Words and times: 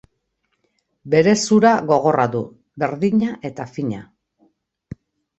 Bere 1.13 1.33
zura 1.49 1.73
gogorra 1.91 2.25
du, 2.35 2.41
berdina 2.83 3.29
eta 3.51 3.67
fina. 3.75 4.01